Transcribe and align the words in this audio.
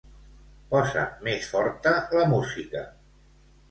Posa 0.71 1.03
més 1.29 1.53
forta 1.53 1.95
la 2.19 2.27
música. 2.37 2.87